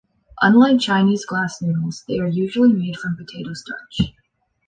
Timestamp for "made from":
2.73-3.15